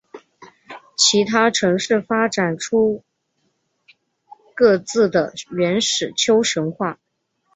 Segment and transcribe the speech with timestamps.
[0.97, 3.03] 其他城市发展出
[4.55, 6.99] 各自的原始丘神话。